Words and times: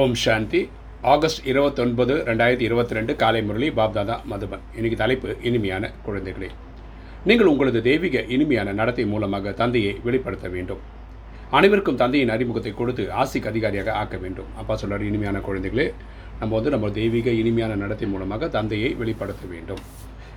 ஓம் 0.00 0.14
சாந்தி. 0.20 0.60
August 1.12 1.40
இருபத்தொன்பது 1.50 2.14
ரெண்டாயிரத்தி 2.28 2.64
இருபத்தி 2.68 2.94
ரெண்டு 2.98 3.12
காலை 3.22 3.40
முரளி 3.48 3.66
பாப்தாதா 3.78 4.14
மதுபன். 4.30 4.62
இன்னைக்கு 4.76 4.98
தலைப்பு 5.00 5.34
இனிமையான 5.48 5.90
குழந்தைகளே. 6.06 6.48
நீங்கள் 7.28 7.50
உங்களது 7.50 7.80
தெய்வீக 7.88 8.22
இனிமையான 8.34 8.72
நடத்தை 8.78 9.04
மூலமாக 9.10 9.52
தந்தையை 9.58 9.92
வெளிப்படுத்த 10.06 10.48
வேண்டும். 10.54 10.80
அனைவருக்கும் 11.58 12.00
தந்தையின் 12.02 12.32
அறிமுகத்தை 12.36 12.72
கொடுத்து 12.78 13.04
ஆசிக்கு 13.22 13.50
அதிகாரியாக 13.52 13.92
ஆக்க 14.02 14.16
வேண்டும். 14.24 14.48
அப்பா 14.62 14.76
சொல்கிறார் 14.82 15.04
இனிமையான 15.10 15.42
குழந்தைகளே 15.48 15.86
நம்ம 16.40 16.52
வந்து 16.58 16.74
நம்ம 16.76 16.92
தெய்வீக 17.00 17.36
இனிமையான 17.42 17.78
நடத்தை 17.84 18.08
மூலமாக 18.14 18.50
தந்தையை 18.56 18.92
வெளிப்படுத்த 19.02 19.44
வேண்டும். 19.52 19.84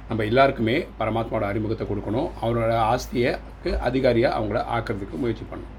நம்ம 0.09 0.29
எல்லாருக்குமே 0.31 0.77
பரமாத்மாவோட 0.99 1.45
அறிமுகத்தை 1.53 1.87
கொடுக்கணும். 1.93 2.29
அவரோட 2.43 2.75
ஆஸ்தியக்கு 2.91 3.71
அதிகாரியாக 3.89 4.37
அவங்கள 4.39 4.59
ஆக்கிறதுக்கு 4.77 5.23
முயற்சி 5.23 5.47
பண்ணணும். 5.53 5.73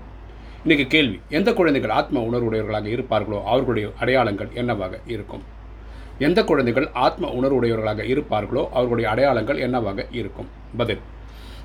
இன்றைக்கி 0.66 0.86
கேள்வி 0.86 1.18
எந்த 1.28 1.52
குழந்தைகள் 1.52 1.90
ஆத்ம 1.90 2.20
உணர்வுடையவர்களாக 2.20 2.88
இருப்பார்களோ 2.94 3.42
அவர்களுடைய 3.42 3.90
அடையாளங்கள் 4.00 4.48
என்னவாக 4.54 4.98
இருக்கும்? 5.06 5.42
எந்த 6.18 6.44
குழந்தைகள் 6.44 6.88
ஆத்ம 6.92 7.28
உணர்வுடையவர்களாக 7.28 8.04
இருப்பார்களோ 8.12 8.62
அவர்களுடைய 8.68 9.10
அடையாளங்கள் 9.10 9.58
என்னவாக 9.58 10.06
இருக்கும்? 10.20 10.48
பதில் 10.76 11.02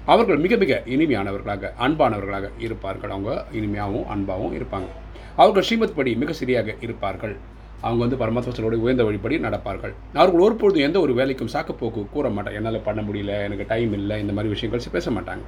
அவர்கள் 0.06 0.38
மிக 0.38 0.56
மிக 0.56 0.84
இனிமையானவர்களாக 0.86 1.72
அன்பானவர்களாக 1.86 2.50
இருப்பார்கள். 2.58 3.10
அவங்க 3.10 3.46
இனிமையாகவும் 3.52 4.06
அன்பாகவும் 4.16 4.56
இருப்பாங்க. 4.60 4.92
அவர்கள் 5.36 5.64
ஸ்ரீமத் 5.64 5.96
படி 5.96 6.16
மிக 6.16 6.34
சரியாக 6.34 6.76
இருப்பார்கள். 6.82 7.36
அவங்க 7.82 8.02
வந்து 8.06 8.22
பரமாத்மத்தோட 8.24 8.80
உயர்ந்த 8.86 9.04
வழிப்படி 9.04 9.42
நடப்பார்கள். 9.48 9.96
அவர்கள் 10.14 10.46
ஒருபொழுதும் 10.48 10.88
எந்த 10.90 11.00
ஒரு 11.00 11.14
வேலைக்கும் 11.14 11.54
சாக்கப்போக்கு 11.56 12.10
கூற 12.10 12.30
மாட்டாங்க 12.30 12.60
என்னால் 12.62 12.86
பண்ண 12.90 13.02
முடியல 13.02 13.44
எனக்கு 13.50 13.66
டைம் 13.68 13.94
இல்லை 13.94 14.20
இந்த 14.20 14.34
மாதிரி 14.34 14.54
விஷயங்கள் 14.54 14.96
பேச 15.00 15.12
மாட்டாங்க. 15.12 15.46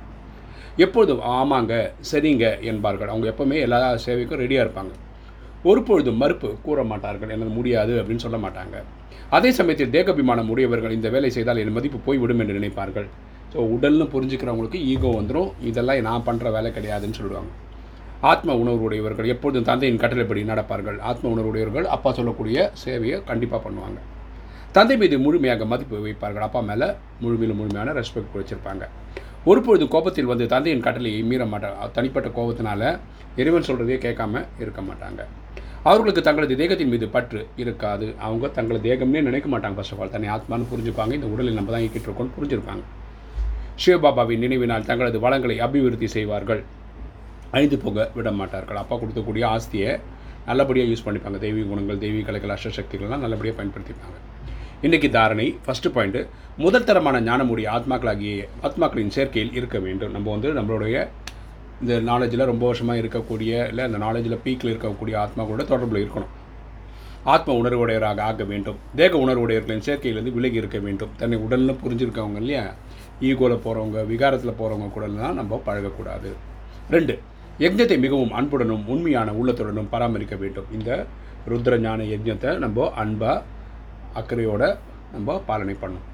எப்பொழுதும் 0.86 1.24
ஆமாங்க 1.38 1.74
சரிங்க 2.12 2.46
என்பார்கள். 2.72 3.12
அவங்க 3.14 3.28
எப்போவுமே 3.34 3.58
எல்லா 3.66 3.80
சேவைக்கும் 4.06 4.42
ரெடியாக 4.44 4.66
இருப்பாங்க. 4.66 4.94
ஒரு 5.72 5.82
பொழுதும் 5.88 6.22
மறுப்பு 6.22 6.50
கூற 6.64 6.80
மாட்டார்கள் 6.92 7.34
எனது 7.36 7.52
முடியாது 7.58 7.94
அப்படின்னு 8.00 8.26
சொல்ல 8.26 8.38
மாட்டாங்க. 8.46 8.78
அதே 9.38 9.50
சமயத்தில் 9.60 9.94
தேகபிமானம் 9.98 10.50
உடையவர்கள் 10.54 10.96
இந்த 10.98 11.10
வேலை 11.16 11.30
செய்தால் 11.36 11.62
என் 11.62 11.76
மதிப்பு 11.78 12.00
போய்விடும் 12.08 12.42
என்று 12.44 12.58
நினைப்பார்கள். 12.60 13.08
ஸோ 13.54 13.60
உடல்னு 13.76 14.06
புரிஞ்சுக்கிறவங்களுக்கு 14.14 14.80
ஈகோ 14.94 15.10
வந்துடும் 15.20 15.52
இதெல்லாம் 15.70 16.08
நான் 16.10 16.26
பண்ணுற 16.28 16.52
வேலை 16.56 16.72
கிடையாதுன்னு 16.78 17.20
சொல்லுவாங்க. 17.20 17.52
ஆத்ம 18.32 18.56
உணர்வு 18.62 18.84
உடையவர்கள் 18.88 19.32
எப்பொழுதும் 19.34 19.68
தந்தையின் 19.70 20.02
கட்டளைப்படி 20.02 20.44
நடப்பார்கள். 20.52 20.98
ஆத்ம 21.10 21.30
உணர்வு 21.34 21.52
உடையவர்கள் 21.52 21.88
அப்பா 21.96 22.10
சொல்லக்கூடிய 22.20 22.58
சேவையை 22.84 23.18
கண்டிப்பாக 23.30 23.62
பண்ணுவாங்க. 23.66 24.00
தந்தை 24.78 24.96
மீது 25.02 25.16
முழுமையாக 25.26 25.66
மதிப்பு 25.72 25.98
வைப்பார்கள். 26.06 26.46
அப்பா 26.48 26.62
மேலே 26.70 26.88
முழுமையில் 27.24 27.58
முழுமையான 27.60 27.94
ரெஸ்பெக்ட் 28.00 28.38
வச்சுருப்பாங்க 28.40 28.84
ஒருபொழுது 29.50 29.86
கோபத்தில் 29.94 30.30
வந்து 30.32 30.46
தந்தையின் 30.54 30.84
கட்டளையை 30.86 31.22
மீற 31.30 31.46
மாட்டாங்க 31.54 31.88
தனிப்பட்ட 31.96 32.28
கோபத்தினால 32.38 32.82
இறைவன் 33.42 33.66
சொல்கிறதே 33.70 33.98
கேட்காம 34.06 34.44
இருக்க 34.64 34.82
மாட்டாங்க. 34.90 35.22
அவர்களுக்கு 35.90 36.22
தங்களது 36.28 36.56
தேகத்தின் 36.62 36.92
மீது 36.94 37.08
பற்று 37.16 37.40
இருக்காது. 37.64 38.06
அவங்க 38.26 38.52
தங்களது 38.58 38.86
தேகம்னே 38.90 39.22
நினைக்க 39.30 39.48
மாட்டாங்க 39.54 39.78
ஃபர்ஸ்ட் 39.78 39.94
ஆஃப் 39.96 40.02
ஆல் 40.04 40.14
தன்னை 40.14 40.30
ஆத்மான்னு 40.36 40.70
புரிஞ்சுப்பாங்க. 40.74 41.12
இந்த 41.20 41.28
உடலில் 41.34 41.58
நம்ம 41.60 41.72
தான் 41.76 41.84
இயக்கிட்டு 41.86 42.10
இருக்கோம்னு 42.10 42.36
புரிஞ்சிருப்பாங்க. 42.38 42.84
சிவபாபாவின் 43.84 44.44
நினைவினால் 44.46 44.88
தங்களது 44.90 45.20
வளங்களை 45.26 45.58
அபிவிருத்தி 45.66 46.08
செய்வார்கள். 46.08 46.64
அழிந்து 47.56 47.78
போக 47.86 48.10
விட 48.18 48.32
மாட்டார்கள். 48.42 48.80
அப்பா 48.84 48.96
கொடுக்கக்கூடிய 49.02 49.46
ஆஸ்தியை 49.56 49.92
நல்லபடியாக 50.48 50.92
யூஸ் 50.92 51.06
பண்ணிப்பாங்க. 51.08 51.40
தெய்வீக 51.46 51.68
குணங்கள் 51.74 52.04
தெய்வீக 52.06 52.26
கலைகள் 52.30 52.56
அஷ்டசக்திகள்லாம் 52.56 53.26
நல்லபடியாக 53.26 53.58
பயன்படுத்திப்பாங்க. 53.60 54.18
இன்றைக்கு 54.86 55.10
தாரணை 55.10 55.46
ஃபஸ்ட்டு 55.66 55.90
பாயிண்ட்டு 55.96 56.28
முதல் 56.58 56.84
தரமான 56.84 57.20
ஞானமுடைய 57.22 57.68
ஆத்மாக்களாகிய 57.76 58.48
ஆத்மாக்களின் 58.64 59.14
சேர்க்கையில் 59.16 59.54
இருக்க 59.54 59.80
வேண்டும். 59.80 60.12
நம்ம 60.12 60.32
வந்து 60.32 60.50
நம்மளுடைய 60.54 61.08
இந்த 61.82 61.94
நாலேஜில் 62.12 62.44
ரொம்ப 62.46 62.66
வருஷமாக 62.66 63.00
இருக்கக்கூடிய 63.00 63.68
இல்லை 63.68 63.84
அந்த 63.86 63.98
நாலேஜில் 63.98 64.36
பீக்கில் 64.44 64.72
இருக்கக்கூடிய 64.74 65.16
ஆத்மாக்களோட 65.24 65.66
தொடர்பில் 65.70 66.02
இருக்கணும். 66.04 66.34
ஆத்ம 67.24 67.56
உணர்வுடையராக 67.62 68.20
ஆக 68.20 68.44
வேண்டும். 68.44 68.76
தேக 68.96 69.18
உணர்வுடையவர்களின் 69.18 69.86
சேர்க்கையிலிருந்து 69.88 70.34
விலகி 70.34 70.56
இருக்க 70.56 70.80
வேண்டும். 70.80 71.10
தன்னை 71.18 71.40
உடல்னு 71.46 71.78
புரிஞ்சிருக்கவங்க 71.86 72.36
இல்லையா? 72.36 72.66
ஈகோவில் 73.22 73.64
போகிறவங்க 73.66 74.06
விகாரத்தில் 74.12 74.60
போகிறவங்க 74.60 74.92
கூடலாம் 74.98 75.34
நம்ம 75.34 75.62
பழகக்கூடாது. 75.66 76.32
ரெண்டு 76.90 77.20
யஜ்ஞத்தை 77.60 78.00
மிகவும் 78.00 78.32
அன்புடனும் 78.32 78.86
உண்மையான 78.88 79.32
உள்ளத்துடனும் 79.32 79.92
பராமரிக்க 79.96 80.36
வேண்டும். 80.36 80.66
இந்த 80.74 81.06
ருத்ர 81.50 81.78
ஞான 81.78 82.04
யஜ்ஞத்தை 82.04 82.58
நம்ம 82.58 82.92
அன்பாக 82.96 83.42
அக்கறையோடு 84.14 84.78
நம்ம 85.12 85.40
பாலனை 85.40 85.76
பண்ணணும். 85.82 86.12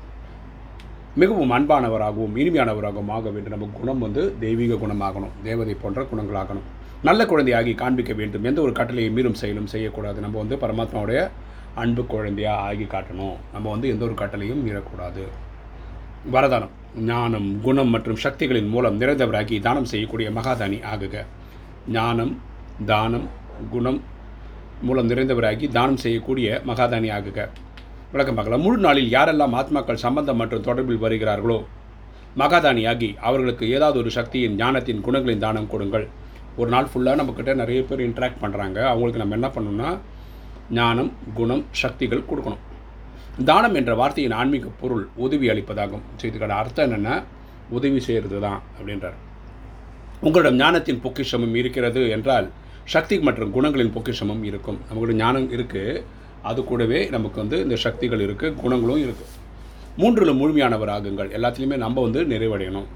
மிகவும் 1.15 1.51
அன்பானவராகவும் 1.51 2.37
இனிமையானவராகவும் 2.37 3.09
ஆக 3.09 3.29
வேண்டும். 3.29 3.59
நம்ம 3.59 3.69
குணம் 3.73 3.99
வந்து 3.99 4.35
தெய்வீக 4.39 4.73
குணமாகணும். 4.73 5.29
தேவதை 5.43 5.73
போன்ற 5.73 6.01
குணங்களாகணும். 6.01 6.67
நல்ல 7.03 7.23
குழந்தையாகி 7.23 7.75
காண்பிக்க 7.75 8.13
வேண்டும். 8.13 8.43
எந்த 8.43 8.61
ஒரு 8.61 8.71
கட்டளையை 8.71 9.13
மீறும் 9.13 9.33
செயலும் 9.33 9.67
செய்யக்கூடாது. 9.67 10.21
நம்ம 10.21 10.37
வந்து 10.37 10.55
பரமாத்மாவுடைய 10.55 11.29
அன்பு 11.75 12.05
குழந்தையாக 12.05 12.61
ஆகி 12.61 12.83
காட்டணும். 12.83 13.35
நம்ம 13.53 13.69
வந்து 13.69 13.89
எந்த 13.89 14.05
ஒரு 14.05 14.13
கட்டளையும் 14.13 14.67
மீறக்கூடாது. 14.67 15.23
வரதானம். 16.31 16.69
ஞானம் 16.97 17.61
குணம் 17.61 17.87
மற்றும் 17.87 18.15
சக்திகளின் 18.15 18.67
மூலம் 18.67 19.01
நிறைந்தவராகி 19.01 19.61
தானம் 19.61 19.85
செய்யக்கூடிய 19.85 20.29
மகாதானி 20.29 20.81
ஆகுக. 20.95 21.25
ஞானம் 21.87 22.41
தானம் 22.85 23.29
குணம் 23.69 24.01
மூலம் 24.81 25.09
நிறைந்தவராகி 25.09 25.71
தானம் 25.71 25.97
செய்யக்கூடிய 25.97 26.61
மகாதானி 26.67 27.09
ஆகுக. 27.17 27.49
விளக்கம் 28.13 28.37
பார்க்கலாம். 28.37 28.63
முழு 28.65 28.77
நாளில் 28.85 29.11
யாரெல்லாம் 29.15 29.55
ஆத்மாக்கள் 29.57 29.99
சம்பந்தம் 30.03 30.39
மற்றும் 30.41 30.63
தொடர்பில் 30.67 31.01
வருகிறார்களோ 31.03 31.57
மகாதானியாகி 32.41 33.09
அவர்களுக்கு 33.27 33.65
ஏதாவது 33.75 33.97
ஒரு 34.01 34.11
சக்தியின் 34.15 34.55
ஞானத்தின் 34.61 35.03
குணங்களின் 35.07 35.43
தானம் 35.43 35.69
கொடுங்கள். 35.73 36.05
ஒரு 36.59 36.69
நாள் 36.73 36.89
ஃபுல்லாக 36.91 37.19
நம்மக்கிட்ட 37.19 37.53
நிறைய 37.61 37.79
பேர் 37.89 38.03
இன்ட்ராக்ட் 38.07 38.41
பண்ணுறாங்க 38.43 38.79
அவங்களுக்கு 38.93 39.21
நம்ம 39.23 39.37
என்ன 39.39 39.49
பண்ணணும்னா 39.55 39.91
ஞானம் 40.79 41.11
குணம் 41.39 41.63
சக்திகள் 41.81 42.27
கொடுக்கணும். 42.31 42.63
தானம் 43.49 43.77
என்ற 43.79 43.91
வார்த்தையின் 44.01 44.37
ஆன்மீக 44.41 44.71
பொருள் 44.81 45.05
உதவி 45.25 45.47
அளிப்பதாகும். 45.53 46.05
ஸோ 46.19 46.25
இதுக்கான 46.29 46.59
அர்த்தம் 46.61 46.85
என்னென்னா 46.87 47.15
உதவி 47.77 48.01
செய்கிறது 48.09 48.39
தான் 48.45 48.59
அப்படின்றார். 48.77 49.17
உங்களிடம் 50.27 50.61
ஞானத்தின் 50.63 51.03
பொக்கிஷமும் 51.03 51.57
இருக்கிறது 51.61 52.03
என்றால் 52.15 52.47
சக்தி 52.95 53.17
மற்றும் 53.27 53.53
குணங்களின் 53.57 53.93
பொக்கிஷமும் 53.97 54.45
இருக்கும். 54.49 54.79
நம்மளோட 54.87 55.13
ஞானம் 55.23 55.51
இருக்குது 55.57 56.01
அது 56.49 56.59
கூடவே 56.69 56.99
நமக்கு 57.15 57.37
வந்து 57.43 57.57
இந்த 57.65 57.77
சக்திகள் 57.85 58.23
இருக்குது 58.27 58.57
குணங்களும் 58.61 59.03
இருக்குது 59.05 59.35
மூன்றில் 60.01 60.39
முழுமையானவர் 60.41 60.91
ஆகுங்கள். 60.95 61.29
எல்லாத்துலேயுமே 61.37 61.77
நம்ம 61.83 62.01
வந்து 62.07 62.19
நிறைவடையணும். 62.33 62.87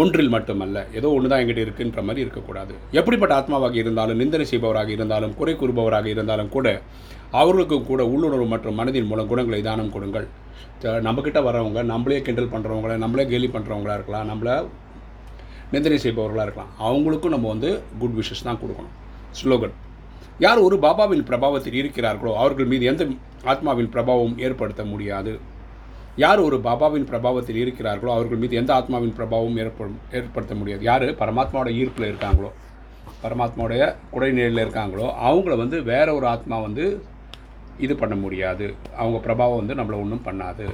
ஒன்றில் 0.00 0.32
மட்டுமல்ல 0.34 0.82
ஏதோ 0.98 1.08
ஒன்று 1.14 1.30
தான் 1.30 1.40
எங்கிட்ட 1.42 1.62
இருக்குன்ற 1.64 2.00
மாதிரி 2.08 2.24
இருக்கக்கூடாது. 2.24 2.72
எப்படிப்பட்ட 2.98 3.32
ஆத்மாவாக 3.38 3.76
இருந்தாலும் 3.82 4.20
நிந்தனை 4.22 4.44
செய்பவராக 4.50 4.90
இருந்தாலும் 4.96 5.32
குறை 5.40 5.54
கூறுபவராக 5.62 6.06
இருந்தாலும் 6.14 6.52
கூட 6.56 6.66
அவர்களுக்கு 7.40 7.76
கூட 7.90 8.02
உள்ளுணர்வு 8.12 8.46
மற்றும் 8.52 8.78
மனதின் 8.80 9.08
மூலம் 9.10 9.30
குணங்களை 9.32 9.60
தானம் 9.68 9.92
கொடுங்கள். 9.96 10.28
நம்மக்கிட்ட 11.06 11.40
வரவங்க 11.48 11.82
நம்மளே 11.92 12.20
கிண்டல் 12.26 12.52
பண்ணுறவங்கள 12.54 12.94
நம்மளே 13.04 13.26
கேலி 13.32 13.50
பண்ணுறவங்களா 13.56 13.96
இருக்கலாம் 13.98 14.28
நம்மளை 14.32 14.54
நிந்தனை 15.74 15.98
செய்பவர்களாக 16.04 16.46
இருக்கலாம். 16.46 16.72
அவங்களுக்கும் 16.88 17.34
நம்ம 17.36 17.48
வந்து 17.54 17.70
குட் 18.00 18.16
விஷஸ் 18.20 18.46
தான் 18.48 18.60
கொடுக்கணும். 18.62 18.94
ஸ்லோகன் 19.40 19.74
யார் 20.38 20.58
ஒரு 20.58 20.76
பாபாவின் 20.76 21.24
பிரபாவத்தில் 21.24 21.74
இருக்கிறார்களோ 21.74 22.34
அவர்கள் 22.34 22.64
மீது 22.64 22.84
எந்த 22.84 23.06
ஆத்மாவின் 23.44 23.90
பிரபாவம் 23.92 24.40
ஏற்படுத்த 24.40 24.84
முடியாது. 24.84 25.38
யார் 26.16 26.38
ஒரு 26.38 26.56
பாபாவின் 26.56 27.08
பிரபாவத்தில் 27.10 27.56
இருக்கிறார்களோ 27.56 28.10
அவர்கள் 28.10 28.38
மீது 28.38 28.56
எந்த 28.56 28.74
ஆத்மாவின் 28.74 29.14
பிரபாவம் 29.16 29.58
ஏற்படும் 29.58 29.98
ஏற்படுத்த 30.12 30.54
முடியாது. 30.54 30.82
யார்? 30.82 31.02
பரமாத்மாவோட 31.02 31.70
ஈர்ப்பில் 31.72 32.14
இருக்காங்களோ? 32.14 32.50
பரமாத்மாவுடைய 33.22 33.94
குடைநிலையில் 34.12 34.66
இருக்காங்களோ? 34.66 35.14
அவங்கள 35.24 35.56
வந்து 35.56 35.82
வேற 35.82 36.14
ஒரு 36.14 36.26
ஆத்மா 36.26 36.58
வந்து 36.58 37.04
இது 37.78 37.96
பண்ண 37.96 38.14
முடியாது. 38.14 38.74
அவங்க 38.96 39.32
பிரபாவம் 39.32 39.56
வந்து 39.56 39.74
நம்மளை 39.74 40.00
ஒன்றும் 40.00 40.22
பண்ணாது. 40.24 40.64